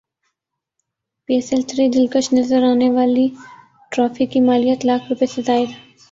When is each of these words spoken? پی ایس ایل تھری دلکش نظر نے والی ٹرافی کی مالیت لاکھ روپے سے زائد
پی 1.29 1.33
ایس 1.35 1.47
ایل 1.51 1.61
تھری 1.69 1.85
دلکش 1.89 2.25
نظر 2.33 2.61
نے 2.75 2.89
والی 2.89 3.27
ٹرافی 3.91 4.25
کی 4.31 4.39
مالیت 4.41 4.85
لاکھ 4.85 5.03
روپے 5.09 5.25
سے 5.25 5.41
زائد 5.41 5.69